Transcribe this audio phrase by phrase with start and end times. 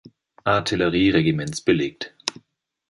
[0.47, 2.11] Artillerie-Regiments belegt.